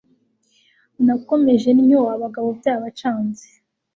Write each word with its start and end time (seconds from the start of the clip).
nakomeje 1.05 1.69
ntyo 1.77 2.01
abagabo 2.15 2.49
byabacanze 2.59 3.45